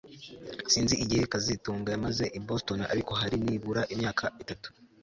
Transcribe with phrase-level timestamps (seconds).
[0.71, 4.67] Sinzi igihe kazitunga yamaze i Boston ariko hari nibura imyaka itatu